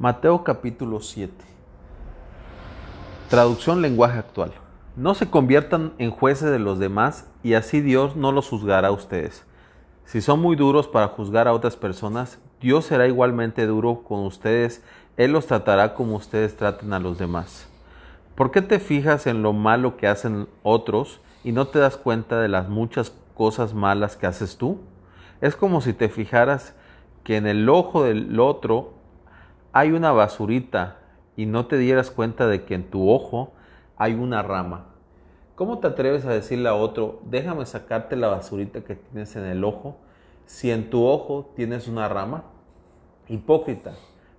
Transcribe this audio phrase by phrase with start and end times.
[0.00, 1.30] Mateo capítulo 7.
[3.28, 4.52] Traducción lenguaje actual.
[4.96, 8.92] No se conviertan en jueces de los demás y así Dios no los juzgará a
[8.92, 9.44] ustedes.
[10.06, 14.82] Si son muy duros para juzgar a otras personas, Dios será igualmente duro con ustedes.
[15.18, 17.68] Él los tratará como ustedes traten a los demás.
[18.36, 22.40] ¿Por qué te fijas en lo malo que hacen otros y no te das cuenta
[22.40, 24.78] de las muchas cosas malas que haces tú?
[25.42, 26.74] Es como si te fijaras
[27.22, 28.94] que en el ojo del otro
[29.72, 30.96] hay una basurita
[31.36, 33.52] y no te dieras cuenta de que en tu ojo
[33.96, 34.86] hay una rama.
[35.54, 39.62] ¿Cómo te atreves a decirle a otro, déjame sacarte la basurita que tienes en el
[39.62, 39.98] ojo,
[40.46, 42.44] si en tu ojo tienes una rama?
[43.28, 43.92] Hipócrita,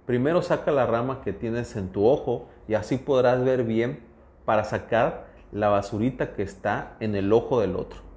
[0.05, 4.03] primero saca la rama que tienes en tu ojo y así podrás ver bien
[4.45, 8.10] para sacar la basurita que está en el ojo del otro.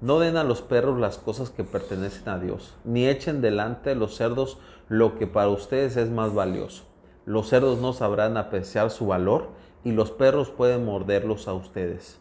[0.00, 3.96] No den a los perros las cosas que pertenecen a Dios, ni echen delante de
[3.96, 4.58] los cerdos
[4.88, 6.84] lo que para ustedes es más valioso.
[7.26, 9.48] Los cerdos no sabrán apreciar su valor
[9.82, 12.18] y los perros pueden morderlos a ustedes.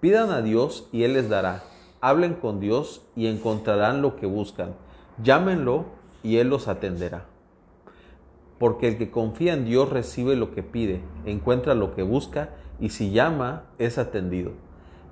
[0.00, 1.62] Pidan a Dios y Él les dará.
[2.00, 4.74] Hablen con Dios y encontrarán lo que buscan.
[5.22, 5.84] Llámenlo
[6.22, 7.26] y Él los atenderá.
[8.58, 12.90] Porque el que confía en Dios recibe lo que pide, encuentra lo que busca y
[12.90, 14.52] si llama es atendido.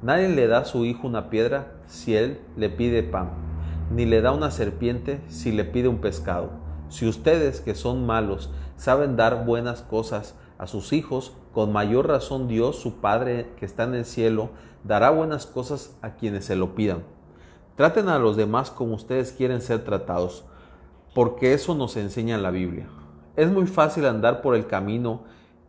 [0.02, 3.32] Nadie le da a su hijo una piedra si él le pide pan,
[3.90, 6.52] ni le da una serpiente si le pide un pescado.
[6.88, 12.48] Si ustedes, que son malos, saben dar buenas cosas a sus hijos, con mayor razón
[12.48, 14.48] Dios, su Padre que está en el cielo,
[14.84, 17.02] dará buenas cosas a quienes se lo pidan.
[17.76, 20.46] Traten a los demás como ustedes quieren ser tratados,
[21.14, 22.88] porque eso nos enseña la Biblia.
[23.36, 25.24] Es muy fácil andar por el camino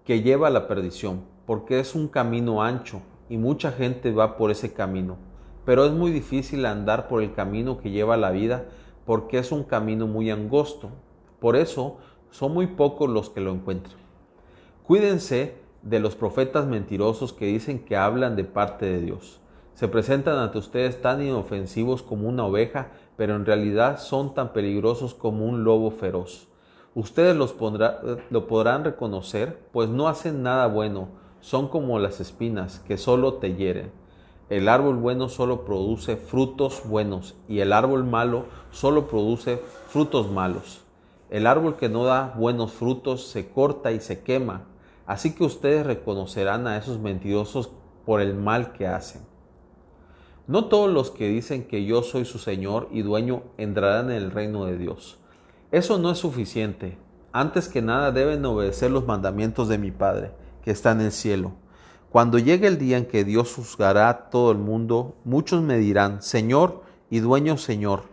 [0.05, 4.51] que lleva a la perdición, porque es un camino ancho y mucha gente va por
[4.51, 5.15] ese camino.
[5.63, 8.65] Pero es muy difícil andar por el camino que lleva la vida
[9.05, 10.89] porque es un camino muy angosto.
[11.39, 11.97] Por eso
[12.29, 13.95] son muy pocos los que lo encuentran.
[14.83, 19.39] Cuídense de los profetas mentirosos que dicen que hablan de parte de Dios.
[19.75, 25.13] Se presentan ante ustedes tan inofensivos como una oveja, pero en realidad son tan peligrosos
[25.13, 26.49] como un lobo feroz.
[26.95, 27.55] Ustedes los
[28.29, 33.55] lo podrán reconocer, pues no hacen nada bueno, son como las espinas que solo te
[33.55, 33.91] hieren.
[34.49, 40.81] El árbol bueno solo produce frutos buenos y el árbol malo solo produce frutos malos.
[41.29, 44.67] El árbol que no da buenos frutos se corta y se quema.
[45.05, 47.71] Así que ustedes reconocerán a esos mentirosos
[48.05, 49.21] por el mal que hacen.
[50.47, 54.31] No todos los que dicen que yo soy su Señor y dueño entrarán en el
[54.31, 55.17] reino de Dios.
[55.71, 56.97] Eso no es suficiente.
[57.31, 60.31] Antes que nada deben obedecer los mandamientos de mi Padre
[60.63, 61.53] que está en el cielo.
[62.11, 66.21] Cuando llegue el día en que Dios juzgará a todo el mundo, muchos me dirán,
[66.21, 68.03] Señor y dueño Señor,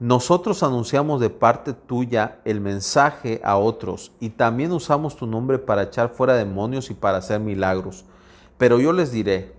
[0.00, 5.84] nosotros anunciamos de parte tuya el mensaje a otros y también usamos tu nombre para
[5.84, 8.04] echar fuera demonios y para hacer milagros.
[8.58, 9.54] Pero yo les diré,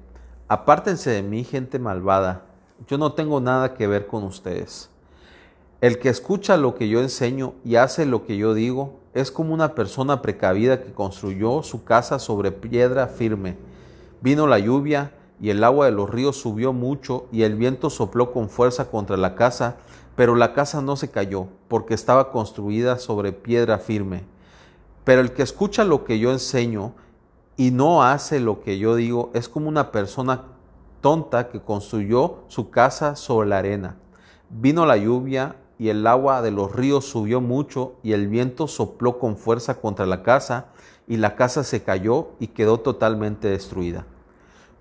[0.47, 2.45] apártense de mí, gente malvada,
[2.87, 4.89] yo no tengo nada que ver con ustedes.
[5.81, 9.53] El que escucha lo que yo enseño y hace lo que yo digo es como
[9.53, 13.57] una persona precavida que construyó su casa sobre piedra firme.
[14.21, 18.31] Vino la lluvia y el agua de los ríos subió mucho y el viento sopló
[18.31, 19.75] con fuerza contra la casa,
[20.15, 24.23] pero la casa no se cayó porque estaba construida sobre piedra firme.
[25.03, 26.93] Pero el que escucha lo que yo enseño
[27.57, 30.45] y no hace lo que yo digo es como una persona
[31.01, 33.97] tonta que construyó su casa sobre la arena.
[34.49, 39.19] Vino la lluvia y el agua de los ríos subió mucho y el viento sopló
[39.19, 40.67] con fuerza contra la casa
[41.07, 44.05] y la casa se cayó y quedó totalmente destruida.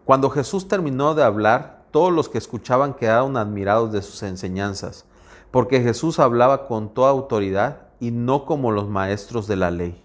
[0.04, 5.06] Cuando Jesús terminó de hablar, todos los que escuchaban quedaron admirados de sus enseñanzas,
[5.50, 10.03] porque Jesús hablaba con toda autoridad y no como los maestros de la ley.